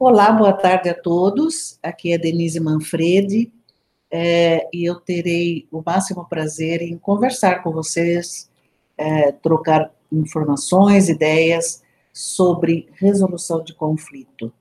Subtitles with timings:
[0.00, 1.76] Olá, boa tarde a todos.
[1.82, 3.52] Aqui é Denise Manfredi
[4.08, 8.48] é, e eu terei o máximo prazer em conversar com vocês,
[8.96, 11.82] é, trocar informações, ideias
[12.12, 14.52] sobre resolução de conflito.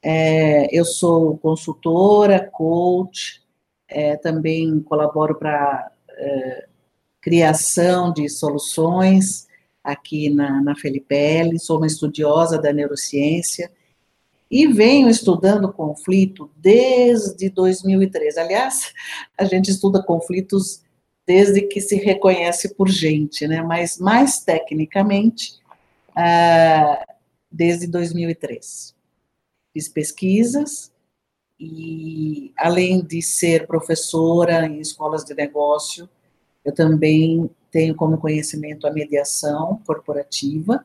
[0.00, 3.42] É, eu sou consultora, coach,
[3.88, 6.68] é, também colaboro para é,
[7.20, 9.48] criação de soluções
[9.82, 13.68] aqui na, na Felipelli, sou uma estudiosa da neurociência
[14.50, 18.40] e venho estudando conflito desde 2013.
[18.40, 18.92] Aliás,
[19.38, 20.82] a gente estuda conflitos
[21.24, 23.62] desde que se reconhece por gente, né?
[23.62, 25.60] Mas mais tecnicamente,
[26.16, 27.04] ah,
[27.50, 28.96] desde 2003.
[29.72, 30.90] Fiz pesquisas
[31.58, 36.08] e, além de ser professora em escolas de negócio,
[36.64, 40.84] eu também tenho como conhecimento a mediação corporativa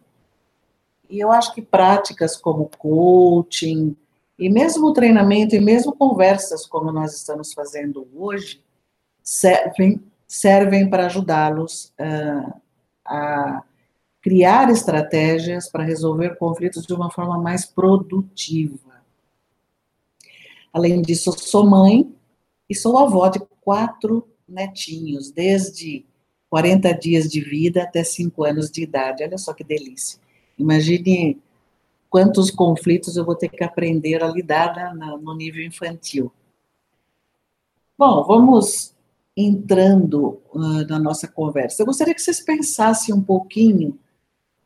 [1.09, 3.95] e eu acho que práticas como coaching,
[4.37, 8.61] e mesmo treinamento, e mesmo conversas como nós estamos fazendo hoje,
[9.23, 12.53] servem, servem para ajudá-los uh,
[13.05, 13.63] a
[14.21, 18.95] criar estratégias para resolver conflitos de uma forma mais produtiva.
[20.73, 22.13] Além disso, sou mãe
[22.69, 26.05] e sou avó de quatro netinhos, desde
[26.49, 29.23] 40 dias de vida até 5 anos de idade.
[29.23, 30.19] Olha só que delícia.
[30.57, 31.41] Imagine
[32.09, 36.31] quantos conflitos eu vou ter que aprender a lidar né, no nível infantil.
[37.97, 38.93] Bom, vamos
[39.35, 41.81] entrando uh, na nossa conversa.
[41.81, 43.99] Eu gostaria que vocês pensassem um pouquinho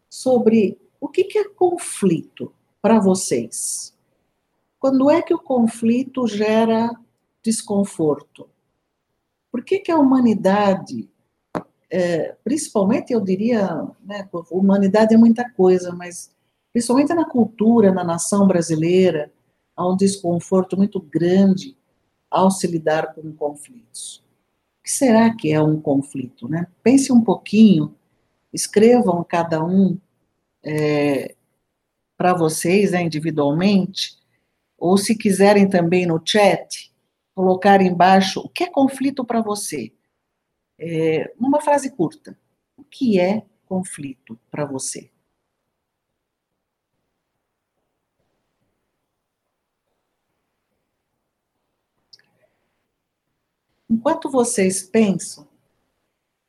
[0.10, 3.96] sobre o que, que é conflito para vocês.
[4.80, 6.90] Quando é que o conflito gera
[7.44, 8.48] desconforto?
[9.52, 11.10] Por que, que a humanidade
[11.92, 16.32] é, principalmente eu diria, né, humanidade é muita coisa, mas
[16.72, 19.32] principalmente na cultura, na nação brasileira,
[19.76, 21.76] há um desconforto muito grande
[22.30, 24.24] ao se lidar com conflitos.
[24.80, 26.48] O que será que é um conflito?
[26.48, 26.68] Né?
[26.84, 27.96] Pense um pouquinho,
[28.54, 29.98] escrevam cada um
[30.64, 31.36] é,
[32.16, 34.18] para vocês né, individualmente,
[34.78, 36.94] ou se quiserem também no chat,
[37.34, 39.92] colocar embaixo o que é conflito para você.
[40.80, 42.40] É, numa frase curta,
[42.78, 45.12] o que é conflito para você?
[53.90, 55.46] Enquanto vocês pensam,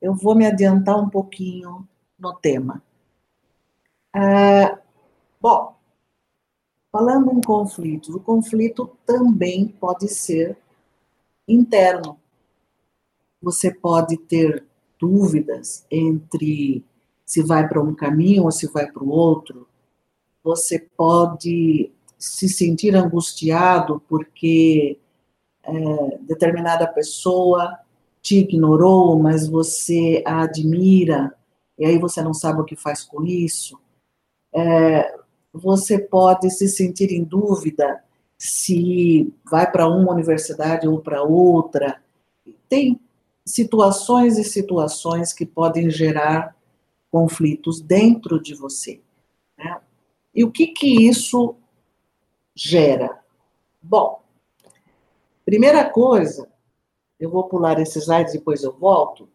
[0.00, 2.82] eu vou me adiantar um pouquinho no tema.
[4.14, 4.80] Ah,
[5.40, 5.76] bom,
[6.92, 10.56] falando em conflitos, o conflito também pode ser
[11.48, 12.20] interno
[13.40, 14.64] você pode ter
[14.98, 16.84] dúvidas entre
[17.24, 19.66] se vai para um caminho ou se vai para o outro.
[20.42, 24.98] Você pode se sentir angustiado porque
[25.62, 27.78] é, determinada pessoa
[28.20, 31.34] te ignorou, mas você a admira,
[31.78, 33.78] e aí você não sabe o que faz com isso.
[34.52, 35.14] É,
[35.52, 38.02] você pode se sentir em dúvida
[38.36, 42.02] se vai para uma universidade ou para outra.
[42.68, 43.00] Tem
[43.50, 46.56] situações e situações que podem gerar
[47.10, 49.00] conflitos dentro de você.
[49.58, 49.80] Né?
[50.34, 51.56] E o que que isso
[52.54, 53.22] gera?
[53.82, 54.22] Bom,
[55.44, 56.48] primeira coisa,
[57.18, 59.28] eu vou pular esse slide, depois eu volto.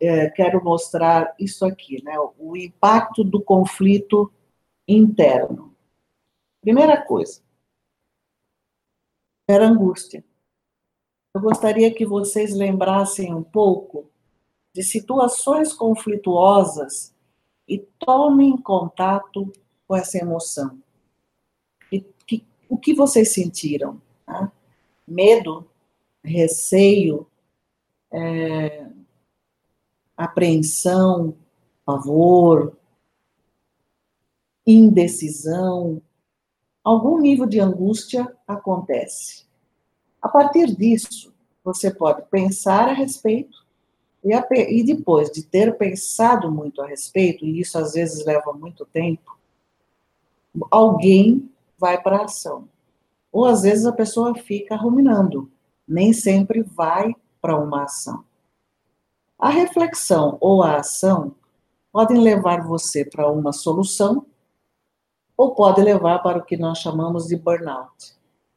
[0.00, 2.14] É, quero mostrar isso aqui, né?
[2.38, 4.32] O impacto do conflito
[4.86, 5.74] interno.
[6.60, 7.40] Primeira coisa,
[9.48, 10.24] era angústia
[11.36, 14.10] eu gostaria que vocês lembrassem um pouco
[14.72, 17.14] de situações conflituosas
[17.68, 19.52] e tomem contato
[19.86, 20.80] com essa emoção.
[21.92, 24.00] E que, o que vocês sentiram?
[24.24, 24.50] Tá?
[25.06, 25.68] Medo,
[26.24, 27.26] receio,
[28.10, 28.86] é,
[30.16, 31.36] apreensão,
[31.84, 32.78] pavor,
[34.66, 36.00] indecisão,
[36.82, 39.45] algum nível de angústia acontece.
[40.26, 41.32] A partir disso,
[41.62, 43.64] você pode pensar a respeito
[44.24, 48.52] e, a, e depois de ter pensado muito a respeito, e isso às vezes leva
[48.52, 49.38] muito tempo,
[50.68, 52.68] alguém vai para a ação.
[53.30, 55.48] Ou às vezes a pessoa fica ruminando,
[55.86, 58.24] nem sempre vai para uma ação.
[59.38, 61.36] A reflexão ou a ação
[61.92, 64.26] podem levar você para uma solução
[65.36, 68.16] ou pode levar para o que nós chamamos de burnout.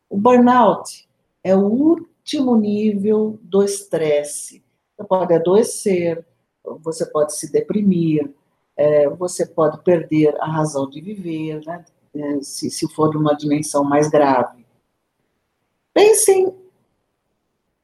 [0.09, 1.07] O burnout
[1.43, 4.63] é o último nível do estresse.
[4.95, 6.25] Você pode adoecer,
[6.81, 8.33] você pode se deprimir,
[8.75, 11.85] é, você pode perder a razão de viver, né?
[12.13, 14.65] é, se, se for de uma dimensão mais grave.
[15.93, 16.55] Pensem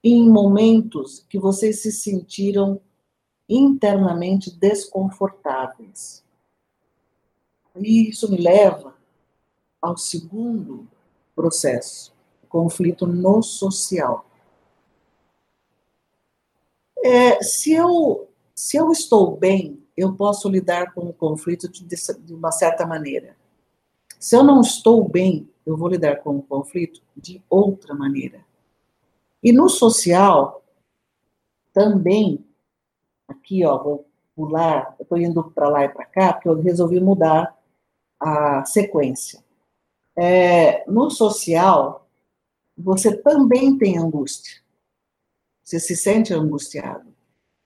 [0.04, 2.80] em momentos que vocês se sentiram
[3.50, 6.24] internamente desconfortáveis.
[7.76, 8.96] E isso me leva
[9.82, 10.88] ao segundo
[11.36, 12.15] processo,
[12.56, 14.26] conflito no social.
[17.04, 22.34] É, se, eu, se eu estou bem, eu posso lidar com o conflito de, de
[22.34, 23.36] uma certa maneira.
[24.18, 28.46] Se eu não estou bem, eu vou lidar com o conflito de outra maneira.
[29.44, 30.64] E no social,
[31.74, 32.42] também,
[33.28, 37.02] aqui, ó, vou pular, eu estou indo para lá e para cá, porque eu resolvi
[37.02, 37.54] mudar
[38.18, 39.44] a sequência.
[40.16, 42.05] É, no social,
[42.78, 44.62] você também tem angústia.
[45.64, 47.14] Você se sente angustiado.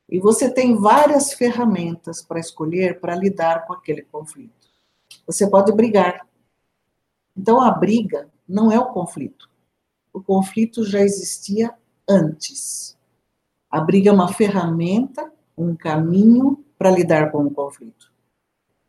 [0.07, 4.67] E você tem várias ferramentas para escolher para lidar com aquele conflito.
[5.25, 6.27] Você pode brigar.
[7.37, 9.49] Então, a briga não é o conflito.
[10.11, 11.73] O conflito já existia
[12.07, 12.97] antes.
[13.69, 18.11] A briga é uma ferramenta, um caminho para lidar com o conflito.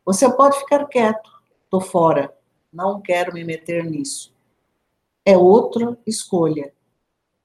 [0.03, 1.29] Você pode ficar quieto,
[1.63, 2.35] estou fora,
[2.73, 4.30] não quero me meter nisso.
[5.25, 6.73] É outra escolha.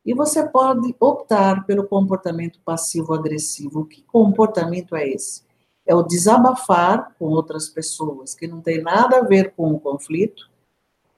[0.05, 3.85] E você pode optar pelo comportamento passivo-agressivo.
[3.87, 5.43] Que comportamento é esse?
[5.85, 10.49] É o desabafar com outras pessoas, que não tem nada a ver com o conflito,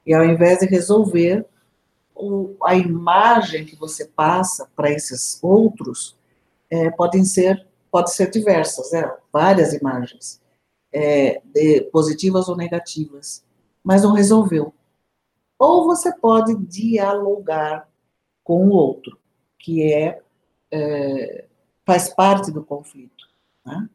[0.05, 1.45] e ao invés de resolver,
[2.15, 6.17] o, a imagem que você passa para esses outros
[6.69, 9.09] é, podem ser, pode ser diversas, né?
[9.31, 10.41] várias imagens,
[10.91, 13.43] é, de, positivas ou negativas,
[13.83, 14.73] mas não resolveu.
[15.59, 17.89] Ou você pode dialogar
[18.43, 19.19] com o outro,
[19.59, 20.23] que é,
[20.71, 21.45] é
[21.85, 23.27] faz parte do conflito.
[23.65, 23.89] Né?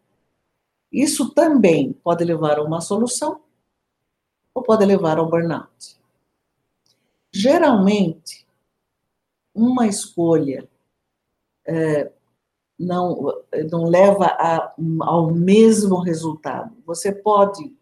[0.92, 3.40] Isso também pode levar a uma solução
[4.52, 5.96] ou pode levar ao burnout.
[7.32, 8.46] Geralmente,
[9.54, 10.68] uma escolha
[11.66, 12.12] é,
[12.78, 13.32] não,
[13.70, 16.76] não leva a, ao mesmo resultado.
[16.84, 17.72] Você pode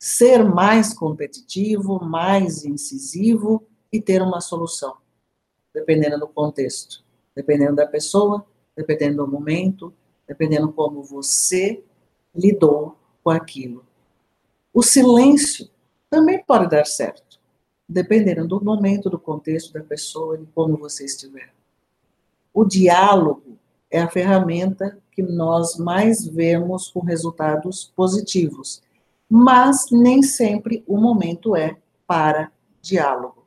[0.00, 4.96] ser mais competitivo, mais incisivo e ter uma solução,
[5.72, 7.04] dependendo do contexto,
[7.36, 8.44] dependendo da pessoa,
[8.74, 9.92] dependendo do momento,
[10.26, 11.84] dependendo como você
[12.34, 13.84] lidou com aquilo.
[14.72, 15.68] O silêncio
[16.08, 17.30] também pode dar certo
[17.90, 21.52] dependendo do momento, do contexto da pessoa, de como você estiver.
[22.54, 23.58] O diálogo
[23.90, 28.80] é a ferramenta que nós mais vemos com resultados positivos,
[29.30, 32.50] mas nem sempre o momento é para
[32.82, 33.46] diálogo.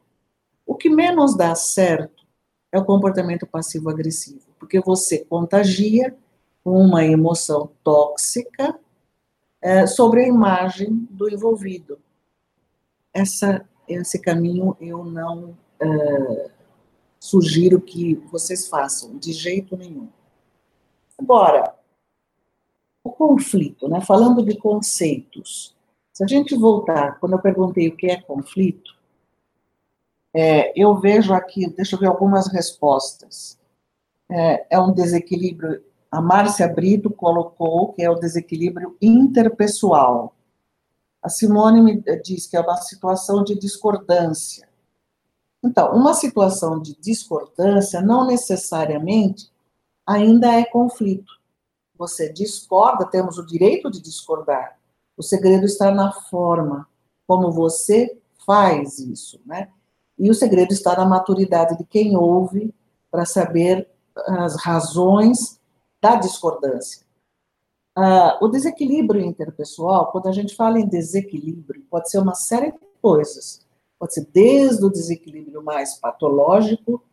[0.65, 2.25] O que menos dá certo
[2.71, 6.15] é o comportamento passivo-agressivo, porque você contagia
[6.63, 8.80] uma emoção tóxica
[9.62, 12.00] é, sobre a imagem do envolvido.
[13.13, 16.51] Essa esse caminho eu não uh,
[17.19, 20.09] sugiro que vocês façam, de jeito nenhum.
[21.18, 21.75] Agora,
[23.03, 24.01] o conflito, né?
[24.01, 25.73] Falando de conceitos,
[26.13, 28.94] se a gente voltar, quando eu perguntei o que é conflito,
[30.31, 33.60] é, eu vejo aqui, deixa eu ver algumas respostas.
[34.30, 40.36] É, é um desequilíbrio, a Márcia Brito colocou que é o desequilíbrio interpessoal.
[41.21, 44.70] A Simone me diz que é uma situação de discordância.
[45.63, 49.51] Então, uma situação de discordância não necessariamente
[50.05, 51.39] ainda é conflito.
[51.98, 54.77] Você discorda, temos o direito de discordar.
[55.17, 56.88] O segredo está na forma
[57.27, 59.70] como você faz isso, né?
[60.17, 62.74] E o segredo está na maturidade de quem ouve
[63.10, 65.60] para saber as razões
[66.01, 67.03] da discordância.
[67.98, 72.79] Uh, o desequilíbrio interpessoal, quando a gente fala em desequilíbrio, pode ser uma série de
[73.01, 73.65] coisas.
[74.00, 77.03] Pode ser desde o desequilíbrio mais patológico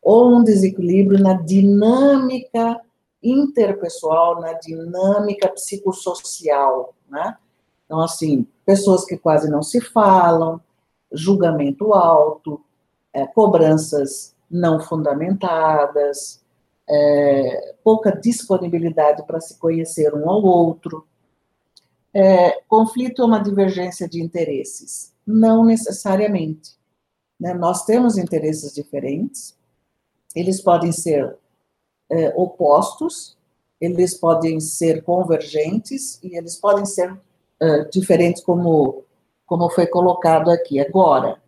[0.00, 2.80] ou um desequilíbrio na dinâmica
[3.22, 7.36] interpessoal, na dinâmica psicossocial, né?
[7.88, 10.60] Então, assim, pessoas que quase não se falam,
[11.10, 12.62] julgamento alto,
[13.14, 16.42] é, cobranças não fundamentadas,
[16.86, 21.06] é, pouca disponibilidade para se conhecer um ao outro.
[22.12, 25.14] É, conflito é uma divergência de interesses?
[25.26, 26.76] Não necessariamente.
[27.40, 27.54] Né?
[27.54, 29.56] Nós temos interesses diferentes,
[30.34, 31.38] eles podem ser
[32.10, 33.34] é, opostos,
[33.80, 37.18] eles podem ser convergentes e eles podem ser
[37.90, 39.04] diferentes, como,
[39.46, 40.80] como foi colocado aqui.
[40.80, 41.40] Agora,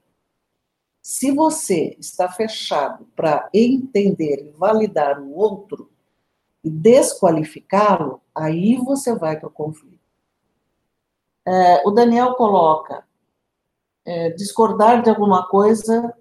[1.03, 5.91] se você está fechado para entender e validar o outro
[6.63, 9.99] e desqualificá-lo, aí você vai para o conflito.
[11.47, 13.05] É, o Daniel coloca:
[14.05, 16.15] é, discordar de alguma coisa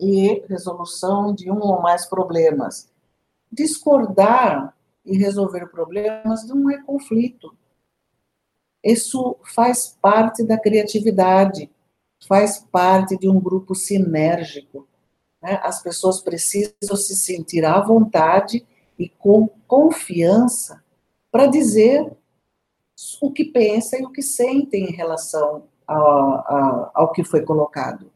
[0.00, 2.90] e resolução de um ou mais problemas.
[3.52, 4.74] Discordar
[5.04, 7.56] e resolver problemas não é conflito.
[8.84, 11.70] Isso faz parte da criatividade,
[12.28, 14.86] faz parte de um grupo sinérgico.
[15.42, 15.58] Né?
[15.62, 18.66] As pessoas precisam se sentir à vontade
[18.98, 20.84] e com confiança
[21.32, 22.12] para dizer
[23.22, 28.12] o que pensam e o que sentem em relação ao, ao que foi colocado.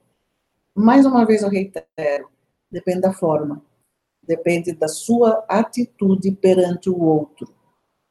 [0.74, 2.28] Mais uma vez eu reitero,
[2.70, 3.62] depende da forma,
[4.22, 7.52] depende da sua atitude perante o outro.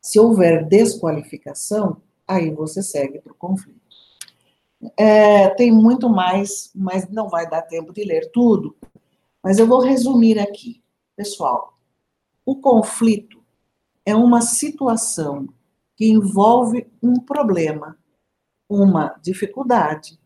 [0.02, 3.80] Se houver desqualificação, aí você segue para o conflito.
[4.96, 8.76] É, tem muito mais, mas não vai dar tempo de ler tudo.
[9.44, 10.84] Mas eu vou resumir aqui.
[11.16, 11.78] Pessoal,
[12.46, 13.44] o conflito
[14.06, 15.48] é uma situação
[15.96, 17.98] que envolve um problema,
[18.70, 20.20] uma dificuldade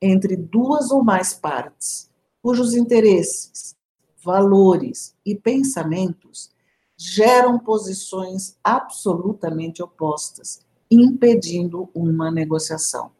[0.00, 2.08] entre duas ou mais partes,
[2.40, 3.76] cujos interesses,
[4.22, 6.50] valores e pensamentos
[6.96, 13.10] geram posições absolutamente opostas, impedindo uma negociação.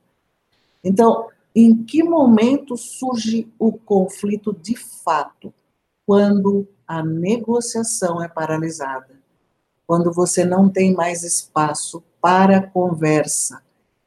[0.83, 5.53] Então, em que momento surge o conflito de fato?
[6.07, 9.21] Quando a negociação é paralisada,
[9.87, 13.63] quando você não tem mais espaço para conversa,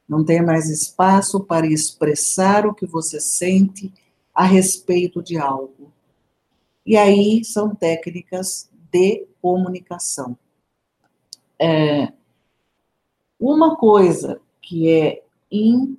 [0.08, 3.94] não tem mais espaço para expressar o que você sente
[4.34, 5.92] a respeito de algo.
[6.86, 10.38] E aí são técnicas de comunicação.
[11.60, 12.12] É,
[13.42, 15.98] uma coisa que é in,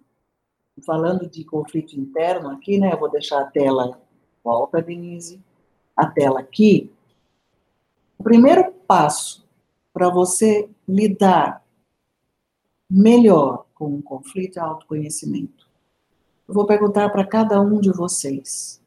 [0.87, 2.93] falando de conflito interno aqui, né?
[2.93, 4.01] Eu vou deixar a tela,
[4.45, 5.43] volta, Denise,
[5.97, 6.89] a tela aqui.
[8.17, 9.45] O primeiro passo
[9.93, 11.65] para você lidar
[12.89, 15.69] melhor com um conflito é autoconhecimento.
[16.47, 18.81] Eu vou perguntar para cada um de vocês: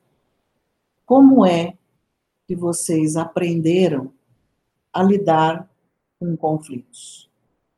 [1.05, 1.77] como é
[2.47, 4.13] que vocês aprenderam
[4.93, 5.69] a lidar
[6.17, 7.24] com conflitos?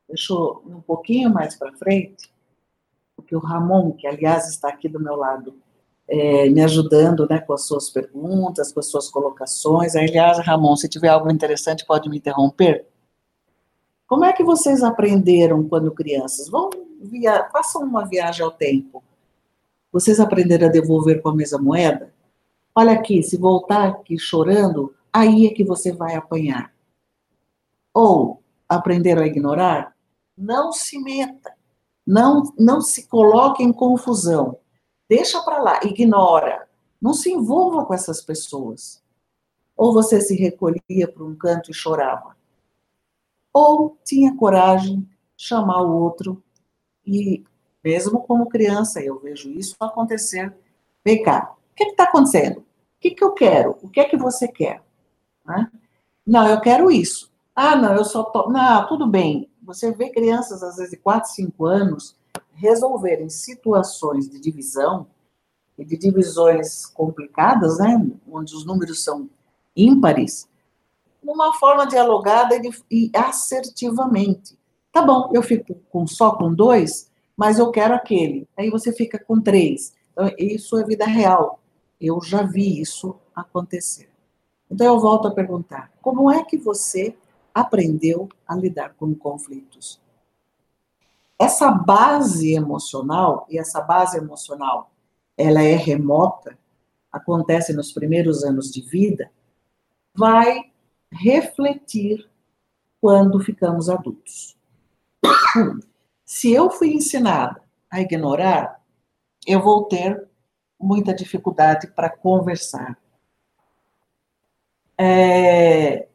[0.08, 2.32] Deixa eu um pouquinho mais para frente,
[3.14, 5.54] porque o Ramon, que aliás está aqui do meu lado,
[6.08, 9.94] é, me ajudando né, com as suas perguntas, com as suas colocações.
[9.94, 12.86] Aliás, Ramon, se tiver algo interessante, pode me interromper.
[14.06, 16.48] Como é que vocês aprenderam quando crianças?
[16.48, 16.70] Vão
[17.02, 19.04] via, façam uma viagem ao tempo.
[19.92, 22.12] Vocês aprenderam a devolver com a mesma moeda?
[22.74, 26.72] Olha aqui, se voltar aqui chorando, aí é que você vai apanhar.
[27.92, 29.94] Ou aprenderam a ignorar?
[30.38, 31.54] Não se meta.
[32.06, 34.58] Não, não se coloque em confusão.
[35.08, 36.68] Deixa para lá, ignora.
[37.00, 39.02] Não se envolva com essas pessoas.
[39.76, 42.38] Ou você se recolhia para um canto e chorava
[43.58, 46.42] ou tinha coragem chamar o outro
[47.04, 47.44] e
[47.82, 50.54] mesmo como criança eu vejo isso acontecer.
[51.04, 52.60] Vem cá, o que está acontecendo?
[52.60, 52.64] O
[53.00, 53.76] que, que eu quero?
[53.82, 54.82] O que é que você quer?
[55.44, 55.70] Né?
[56.26, 57.32] Não, eu quero isso.
[57.54, 58.48] Ah, não, eu só tô...
[58.48, 59.47] Não, tudo bem.
[59.68, 62.16] Você vê crianças, às vezes, de 4, 5 anos,
[62.54, 65.06] resolverem situações de divisão,
[65.78, 69.28] e de divisões complicadas, né, onde os números são
[69.76, 70.48] ímpares,
[71.22, 74.58] uma forma dialogada e, e assertivamente.
[74.90, 78.48] Tá bom, eu fico com, só com dois, mas eu quero aquele.
[78.56, 79.94] Aí você fica com três.
[80.12, 81.60] Então, isso é vida real.
[82.00, 84.08] Eu já vi isso acontecer.
[84.70, 87.14] Então eu volto a perguntar: como é que você
[87.54, 90.00] aprendeu a lidar com conflitos?
[91.38, 94.90] Essa base emocional, e essa base emocional,
[95.36, 96.58] ela é remota,
[97.12, 99.30] acontece nos primeiros anos de vida,
[100.14, 100.72] vai
[101.10, 102.28] refletir
[103.00, 104.56] quando ficamos adultos.
[106.24, 108.82] Se eu fui ensinada a ignorar,
[109.46, 110.28] eu vou ter
[110.78, 112.98] muita dificuldade para conversar.
[114.96, 116.08] É,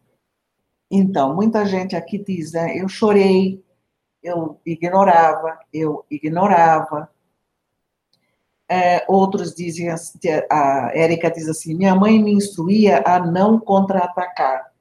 [0.95, 3.65] então, muita gente aqui diz, né, eu chorei,
[4.21, 7.09] eu ignorava, eu ignorava.
[8.69, 14.71] É, outros dizem, a Érica diz assim, minha mãe me instruía a não contra-atacar.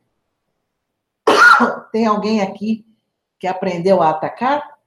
[1.90, 2.87] Tem alguém aqui
[3.38, 4.78] que aprendeu a atacar?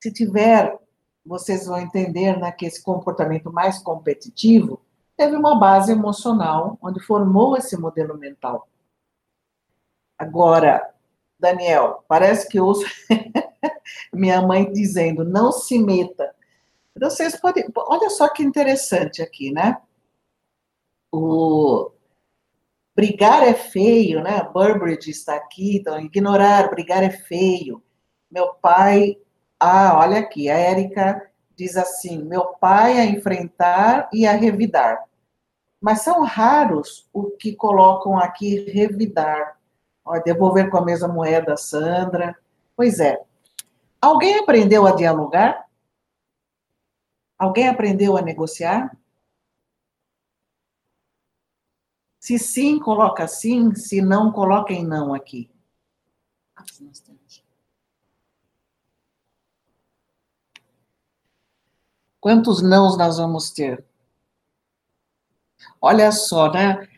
[0.00, 0.78] Se tiver,
[1.24, 4.80] vocês vão entender né, que esse comportamento mais competitivo
[5.16, 8.68] teve uma base emocional onde formou esse modelo mental.
[10.18, 10.94] Agora,
[11.38, 12.86] Daniel, parece que ouço
[14.12, 16.34] minha mãe dizendo, não se meta.
[16.98, 17.66] Vocês podem.
[17.76, 19.76] Olha só que interessante aqui, né?
[21.12, 21.90] O,
[22.94, 24.42] brigar é feio, né?
[24.42, 27.82] Burbridge está aqui, então ignorar, brigar é feio.
[28.30, 29.18] Meu pai,
[29.60, 35.04] ah, olha aqui, a Érica diz assim: meu pai a enfrentar e a revidar.
[35.80, 39.55] Mas são raros o que colocam aqui revidar.
[40.06, 42.38] Ó, devolver com a mesma moeda, Sandra.
[42.76, 43.20] Pois é.
[44.00, 45.66] Alguém aprendeu a dialogar?
[47.36, 48.96] Alguém aprendeu a negociar?
[52.20, 53.74] Se sim, coloca sim.
[53.74, 55.50] Se não, coloquem não aqui.
[62.20, 63.84] Quantos nãos nós vamos ter?
[65.80, 66.88] Olha só, né?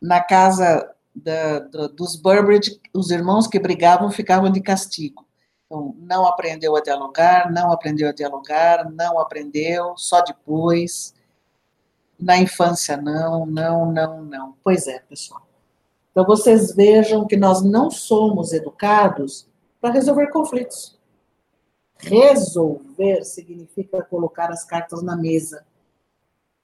[0.00, 5.24] Na casa da, dos Burbridge, os irmãos que brigavam ficavam de castigo.
[5.66, 11.14] Então, não aprendeu a dialogar, não aprendeu a dialogar, não aprendeu, só depois.
[12.18, 14.54] Na infância, não, não, não, não.
[14.62, 15.42] Pois é, pessoal.
[16.10, 19.48] Então, vocês vejam que nós não somos educados
[19.80, 20.98] para resolver conflitos.
[21.96, 25.64] Resolver significa colocar as cartas na mesa.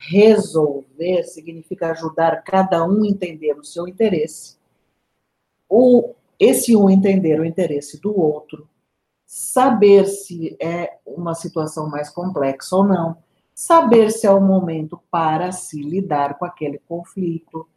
[0.02, 4.56] Resolver significa ajudar cada um a entender o seu interesse.
[5.68, 8.66] O, esse um entender o interesse do outro.
[9.26, 13.18] Saber se é uma situação mais complexa ou não.
[13.54, 17.68] Saber se é o momento para se lidar com aquele conflito.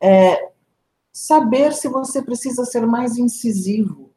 [0.00, 0.50] É,
[1.12, 4.10] saber se você precisa ser mais incisivo.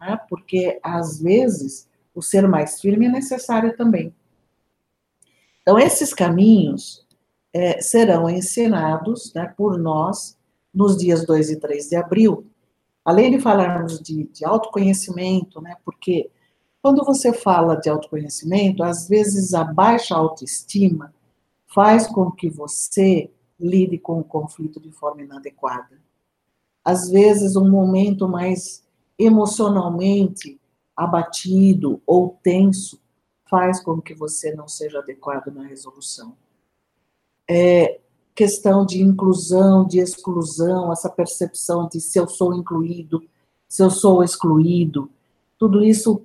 [0.00, 0.18] Né?
[0.30, 4.14] Porque, às vezes, o ser mais firme é necessário também.
[5.62, 7.06] Então, esses caminhos
[7.52, 10.38] é, serão ensinados né, por nós
[10.72, 12.46] nos dias 2 e 3 de abril.
[13.04, 16.30] Além de falarmos de, de autoconhecimento, né, porque
[16.82, 21.12] quando você fala de autoconhecimento, às vezes a baixa autoestima
[21.66, 26.00] faz com que você lide com o conflito de forma inadequada.
[26.84, 28.82] Às vezes, um momento mais
[29.18, 30.58] emocionalmente
[30.96, 32.99] abatido ou tenso
[33.50, 36.36] faz com que você não seja adequado na resolução.
[37.48, 38.00] É
[38.34, 43.22] questão de inclusão, de exclusão, essa percepção de se eu sou incluído,
[43.68, 45.10] se eu sou excluído,
[45.58, 46.22] tudo isso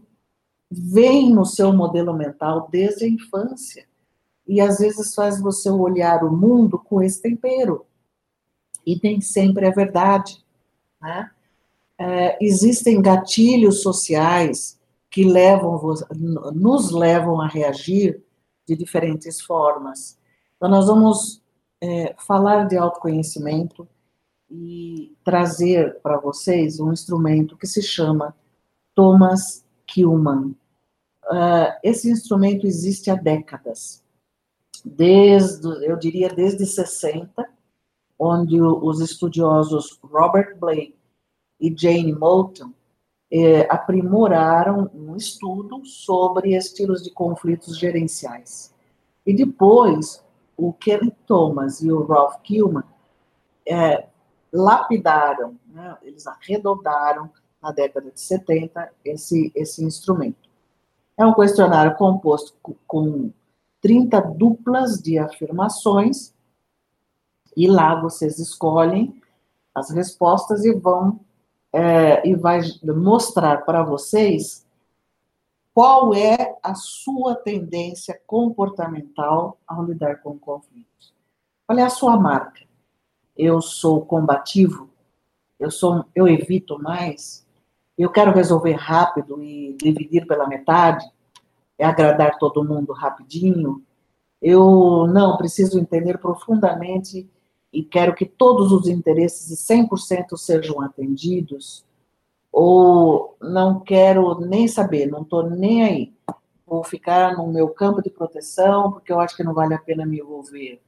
[0.72, 3.86] vem no seu modelo mental desde a infância.
[4.48, 7.86] E às vezes faz você olhar o mundo com esse tempero.
[8.86, 10.46] E nem sempre é verdade.
[11.02, 11.30] Né?
[11.98, 14.80] é, existem gatilhos sociais
[15.16, 15.80] que levam,
[16.54, 18.22] nos levam a reagir
[18.68, 20.20] de diferentes formas.
[20.58, 21.42] Então, nós vamos
[21.80, 23.88] é, falar de autoconhecimento
[24.52, 28.36] e trazer para vocês um instrumento que se chama
[28.94, 30.54] Thomas Kuhlmann.
[31.28, 34.04] Uh, esse instrumento existe há décadas,
[34.84, 37.48] desde, eu diria, desde 60,
[38.20, 40.98] onde os estudiosos Robert Blake
[41.58, 42.74] e Jane Moulton
[43.32, 48.74] é, aprimoraram um estudo sobre estilos de conflitos gerenciais.
[49.26, 50.24] E depois,
[50.56, 52.84] o Kelly Thomas e o Ralph Kilman
[53.68, 54.08] é,
[54.54, 57.30] lapidaram, né, eles arredondaram
[57.62, 60.50] na década de 70 esse, esse instrumento.
[61.18, 62.54] É um questionário composto
[62.86, 63.32] com
[63.82, 66.34] 30 duplas de afirmações,
[67.56, 69.22] e lá vocês escolhem
[69.74, 71.20] as respostas e vão
[71.76, 74.66] é, e vai mostrar para vocês
[75.74, 81.14] qual é a sua tendência comportamental ao lidar com conflitos.
[81.68, 82.62] Qual é a sua marca?
[83.38, 84.90] Eu sou combativo?
[85.60, 87.46] Eu sou, eu evito mais?
[87.98, 91.06] Eu quero resolver rápido e dividir pela metade?
[91.78, 93.84] É agradar todo mundo rapidinho?
[94.42, 97.30] Eu não preciso entender profundamente
[97.76, 101.86] e quero que todos os interesses de 100% sejam atendidos,
[102.50, 106.14] ou não quero nem saber, não estou nem aí,
[106.66, 110.06] vou ficar no meu campo de proteção, porque eu acho que não vale a pena
[110.06, 110.82] me envolver.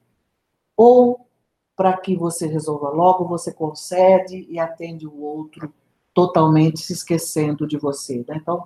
[0.78, 1.28] Ou,
[1.76, 5.74] para que você resolva logo, você concede e atende o outro
[6.14, 8.24] totalmente se esquecendo de você.
[8.26, 8.38] Né?
[8.38, 8.66] Então,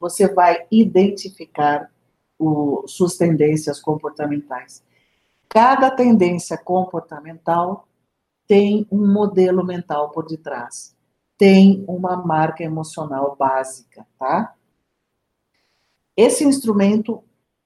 [0.00, 1.90] você vai identificar
[2.38, 4.82] o, suas tendências comportamentais.
[5.48, 7.88] Cada tendência comportamental
[8.46, 10.94] tem um modelo mental por detrás,
[11.36, 14.54] tem uma marca emocional básica, tá?
[16.16, 17.22] Esse instrumento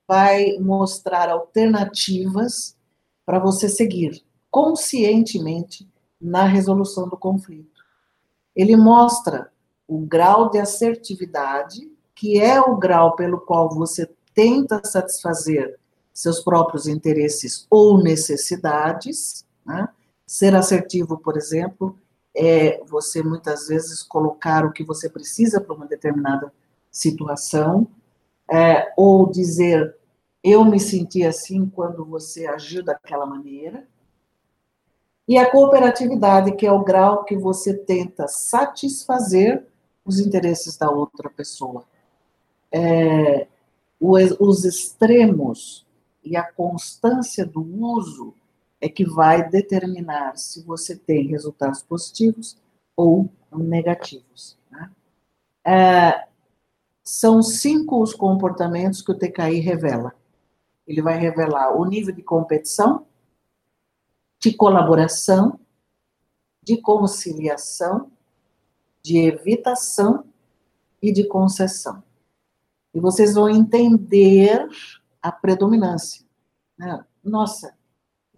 [0.07, 2.77] vai mostrar alternativas
[3.25, 5.89] para você seguir conscientemente
[6.21, 7.83] na resolução do conflito.
[8.55, 9.51] Ele mostra
[9.89, 15.81] o grau de assertividade, que é o grau pelo qual você tenta satisfazer
[16.13, 19.47] seus próprios interesses ou necessidades.
[19.65, 19.89] Né?
[20.27, 21.97] Ser assertivo, por exemplo,
[22.35, 26.53] é você muitas vezes colocar o que você precisa para uma determinada
[26.91, 27.87] situação,
[28.51, 29.97] é, ou dizer
[30.43, 33.87] eu me senti assim quando você agiu daquela maneira.
[35.27, 39.65] E a cooperatividade, que é o grau que você tenta satisfazer
[40.05, 41.85] os interesses da outra pessoa.
[42.73, 43.47] É,
[44.01, 45.87] os extremos
[46.23, 48.35] e a constância do uso
[48.81, 52.57] é que vai determinar se você tem resultados positivos
[52.97, 54.59] ou negativos.
[54.71, 54.91] Né?
[55.65, 56.29] É,
[57.03, 60.15] são cinco os comportamentos que o TKI revela.
[60.87, 63.07] Ele vai revelar o nível de competição,
[64.39, 65.59] de colaboração,
[66.63, 68.11] de conciliação,
[69.03, 70.25] de evitação
[71.01, 72.03] e de concessão.
[72.95, 74.69] E vocês vão entender
[75.23, 76.27] a predominância.
[76.77, 77.05] Né?
[77.23, 77.75] Nossa,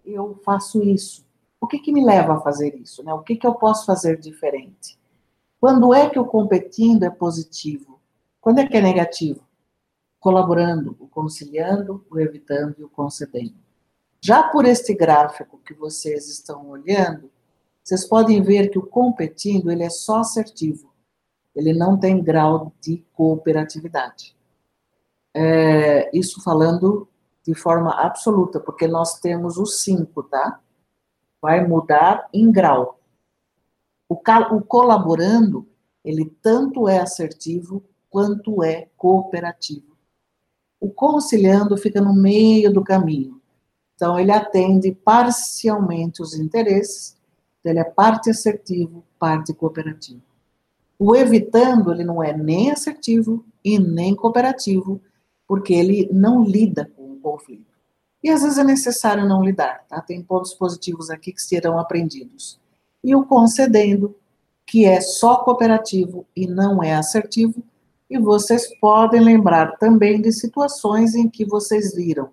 [0.05, 1.25] eu faço isso.
[1.59, 3.03] O que, que me leva a fazer isso?
[3.03, 3.13] Né?
[3.13, 4.99] O que, que eu posso fazer diferente?
[5.59, 7.99] Quando é que o competindo é positivo?
[8.39, 9.41] Quando é que é negativo?
[10.19, 13.55] Colaborando, o conciliando, o evitando e o concedendo.
[14.21, 17.31] Já por este gráfico que vocês estão olhando,
[17.83, 20.93] vocês podem ver que o competindo ele é só assertivo.
[21.55, 24.34] Ele não tem grau de cooperatividade.
[25.37, 27.09] É, isso falando
[27.45, 30.61] de forma absoluta, porque nós temos o 5, tá?
[31.41, 32.97] Vai mudar em grau.
[34.07, 35.67] O, o colaborando,
[36.05, 39.97] ele tanto é assertivo quanto é cooperativo.
[40.79, 43.41] O conciliando fica no meio do caminho.
[43.95, 47.17] Então, ele atende parcialmente os interesses,
[47.59, 50.21] então ele é parte assertivo, parte cooperativo.
[50.97, 55.01] O evitando, ele não é nem assertivo e nem cooperativo,
[55.47, 57.73] porque ele não lida com conflito.
[58.23, 59.99] E às vezes é necessário não lidar, tá?
[59.99, 62.59] Tem pontos positivos aqui que serão aprendidos.
[63.03, 64.15] E o concedendo,
[64.65, 67.63] que é só cooperativo e não é assertivo,
[68.09, 72.29] e vocês podem lembrar também de situações em que vocês viram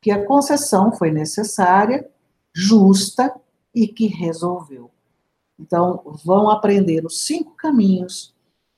[0.00, 2.08] que a concessão foi necessária,
[2.54, 3.34] justa
[3.74, 4.90] e que resolveu.
[5.58, 8.34] Então, vão aprender os cinco caminhos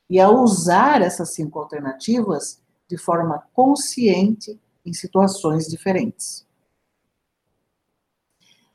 [0.08, 6.46] e a usar essas cinco alternativas de forma consciente em situações diferentes.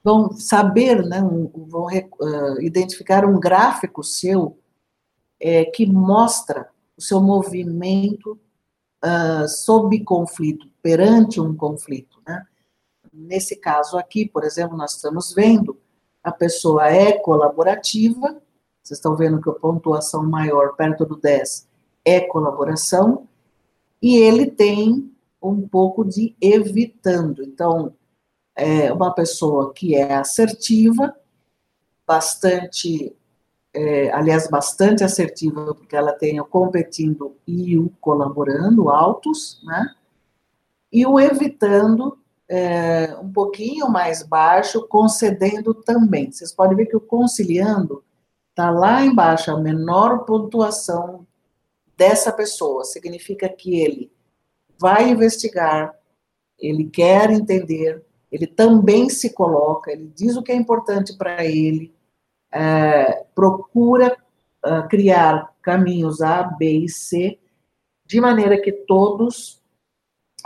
[0.03, 4.57] Vão saber, né, um, vão uh, identificar um gráfico seu
[5.39, 8.39] é, que mostra o seu movimento
[9.03, 12.21] uh, sob conflito, perante um conflito.
[12.27, 12.45] Né?
[13.11, 15.77] Nesse caso aqui, por exemplo, nós estamos vendo
[16.23, 18.41] a pessoa é colaborativa,
[18.81, 21.67] vocês estão vendo que a pontuação maior, perto do 10,
[22.05, 23.27] é colaboração,
[24.03, 25.09] e ele tem
[25.41, 27.41] um pouco de evitando.
[27.41, 27.93] Então,
[28.53, 31.15] é uma pessoa que é assertiva,
[32.05, 33.15] bastante,
[33.73, 39.95] é, aliás, bastante assertiva, porque ela tem o competindo e o colaborando altos, né?
[40.91, 42.17] E o evitando
[42.49, 46.29] é, um pouquinho mais baixo, concedendo também.
[46.29, 48.03] Vocês podem ver que o conciliando
[48.49, 51.25] está lá embaixo, a menor pontuação
[51.97, 52.83] dessa pessoa.
[52.83, 54.11] Significa que ele
[54.79, 55.93] vai investigar,
[56.59, 61.93] ele quer entender, ele também se coloca, ele diz o que é importante para ele,
[62.51, 64.17] é, procura
[64.65, 67.39] uh, criar caminhos A, B e C,
[68.05, 69.61] de maneira que todos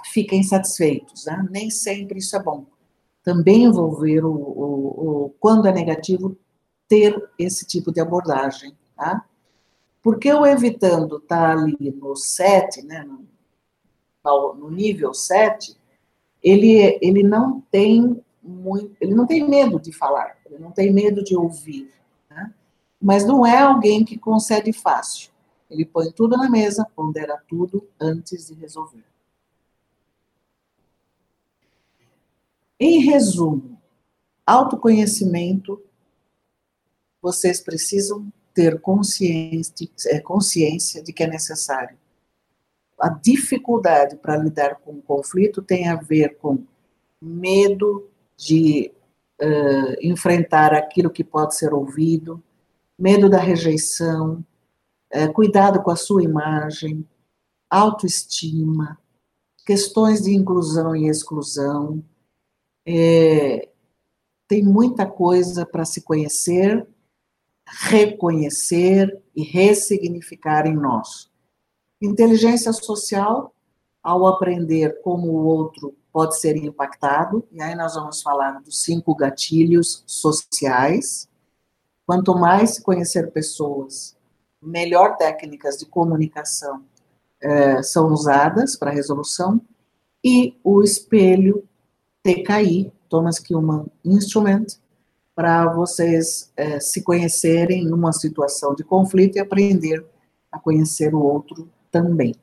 [0.06, 1.26] fiquem satisfeitos.
[1.26, 1.48] Né?
[1.50, 2.66] Nem sempre isso é bom.
[3.24, 6.38] Também envolver o, o, o quando é negativo,
[6.88, 8.74] ter esse tipo de abordagem.
[8.96, 9.26] Tá?
[10.08, 13.28] Porque o evitando está ali no 7, né, no
[14.56, 15.78] no nível 7,
[16.42, 21.22] ele, ele não tem muito, ele não tem medo de falar, ele não tem medo
[21.22, 21.92] de ouvir,
[22.30, 22.54] né?
[23.02, 25.30] mas não é alguém que concede fácil.
[25.70, 29.04] Ele põe tudo na mesa, pondera tudo antes de resolver.
[32.80, 33.78] Em resumo,
[34.46, 35.84] autoconhecimento,
[37.22, 41.96] vocês precisam ter consciência, é, consciência de que é necessário
[43.00, 46.64] a dificuldade para lidar com o conflito tem a ver com
[47.22, 48.92] medo de
[49.40, 52.42] uh, enfrentar aquilo que pode ser ouvido,
[52.98, 54.44] medo da rejeição,
[55.14, 57.08] uh, cuidado com a sua imagem,
[57.70, 58.98] autoestima,
[59.66, 62.04] questões de inclusão e exclusão.
[62.86, 63.70] É,
[64.48, 66.88] tem muita coisa para se conhecer,
[67.68, 71.30] reconhecer e ressignificar em nós.
[72.02, 73.54] Inteligência social,
[74.02, 79.14] ao aprender como o outro pode ser impactado, e aí nós vamos falar dos cinco
[79.14, 81.28] gatilhos sociais.
[82.06, 84.16] Quanto mais se conhecer pessoas,
[84.62, 86.84] melhor técnicas de comunicação
[87.42, 89.62] é, são usadas para resolução,
[90.24, 91.68] e o espelho
[92.24, 94.66] TKI, Thomas Kilman Instrument,
[95.38, 100.04] para vocês é, se conhecerem numa situação de conflito e aprender
[100.52, 102.34] a conhecer o outro também.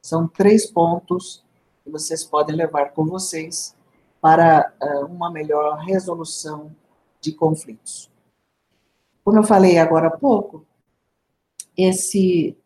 [0.00, 1.44] São três pontos
[1.82, 3.74] que vocês podem levar com vocês
[4.20, 6.70] para uh, uma melhor resolução
[7.20, 8.08] de conflitos.
[9.24, 10.64] Como eu falei agora há pouco,
[11.76, 12.56] esse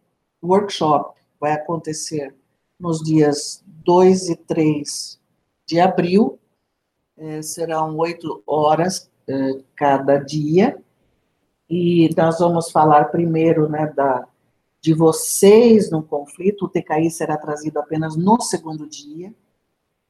[0.43, 2.35] workshop vai acontecer
[2.79, 5.19] nos dias 2 e 3
[5.65, 6.39] de abril,
[7.17, 9.10] eh, serão oito horas
[9.77, 10.77] cada dia,
[11.69, 14.27] e nós vamos falar primeiro né, da,
[14.81, 19.33] de vocês no conflito, o TKI será trazido apenas no segundo dia.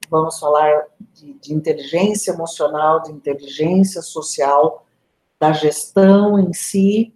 [0.08, 4.86] Vamos falar de, de inteligência emocional, de inteligência social,
[5.38, 7.14] da gestão em si.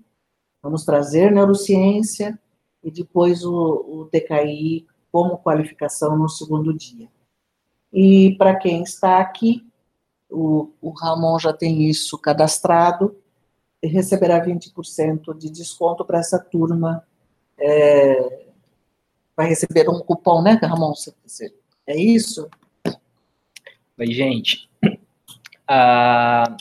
[0.62, 2.38] Vamos trazer neurociência
[2.82, 7.08] e depois o, o TKI como qualificação no segundo dia.
[7.92, 9.64] E para quem está aqui,
[10.34, 13.16] o, o Ramon já tem isso cadastrado,
[13.82, 17.04] e receberá 20% de desconto para essa turma
[17.58, 18.46] é,
[19.36, 20.92] vai receber um cupom, né, Ramon?
[21.86, 22.48] É isso?
[23.98, 24.68] Oi, gente.
[25.68, 26.56] Ah,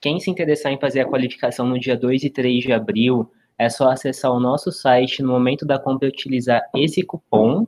[0.00, 3.68] quem se interessar em fazer a qualificação no dia 2 e 3 de abril, é
[3.68, 7.66] só acessar o nosso site no momento da compra e utilizar esse cupom,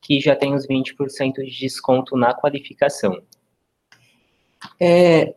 [0.00, 3.20] que já tem os 20% de desconto na qualificação.
[4.80, 5.34] É,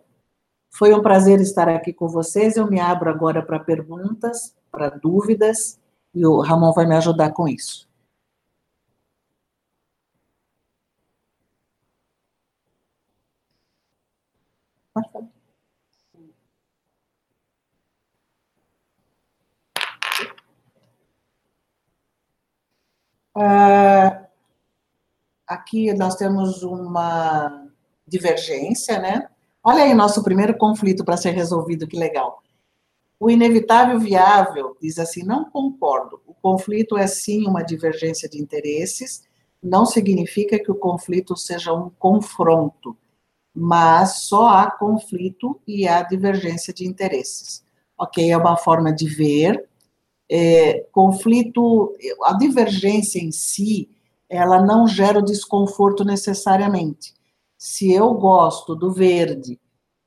[0.71, 2.57] foi um prazer estar aqui com vocês.
[2.57, 5.79] Eu me abro agora para perguntas, para dúvidas
[6.13, 7.87] e o Ramon vai me ajudar com isso.
[23.35, 24.27] Uh,
[25.47, 27.62] aqui nós temos uma
[28.13, 29.27] divergência, né?
[29.63, 32.43] Olha aí nosso primeiro conflito para ser resolvido, que legal.
[33.19, 36.21] O inevitável viável diz assim: não concordo.
[36.27, 39.23] O conflito é sim uma divergência de interesses,
[39.61, 42.95] não significa que o conflito seja um confronto,
[43.55, 47.63] mas só há conflito e há divergência de interesses.
[47.97, 48.29] Ok?
[48.29, 49.67] É uma forma de ver.
[50.29, 53.89] É, conflito, a divergência em si,
[54.29, 57.13] ela não gera o desconforto necessariamente.
[57.63, 59.57] Se eu gosto do verde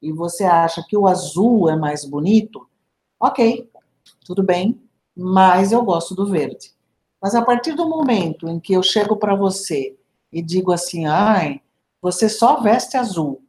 [0.03, 2.69] e você acha que o azul é mais bonito,
[3.19, 3.71] Ok,
[4.27, 4.79] tudo bem,
[5.16, 6.73] mas eu gosto do verde.
[7.21, 9.97] Mas a partir do momento em que eu chego para você
[10.31, 11.62] e digo assim, ai,
[12.01, 13.42] você só veste azul,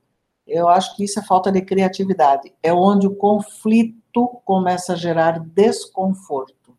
[0.47, 2.53] eu acho que isso é falta de criatividade.
[2.63, 6.73] É onde o conflito começa a gerar desconforto.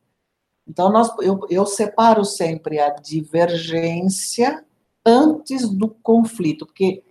[0.66, 4.64] Então, nós, eu, eu separo sempre a divergência
[5.04, 7.02] antes do conflito, porque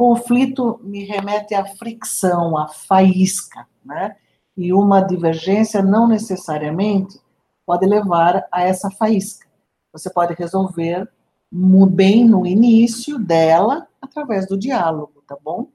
[0.00, 4.16] conflito me remete à fricção, à faísca, né?
[4.56, 7.20] e uma divergência não necessariamente
[7.66, 9.46] pode levar a essa faísca.
[9.92, 11.06] Você pode resolver
[11.52, 15.70] bem no início dela através do diálogo, tá bom?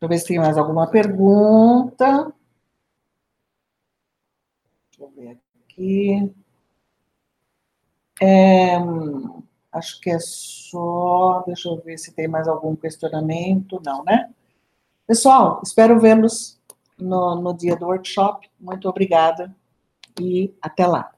[0.00, 2.32] Deixa eu ver se tem mais alguma pergunta.
[4.90, 6.32] Deixa eu ver aqui.
[8.20, 8.78] É,
[9.72, 11.42] Acho que é só.
[11.46, 13.80] Deixa eu ver se tem mais algum questionamento.
[13.84, 14.30] Não, né?
[15.06, 16.60] Pessoal, espero vê-los
[16.98, 18.48] no, no dia do workshop.
[18.60, 19.54] Muito obrigada
[20.20, 21.12] e até lá.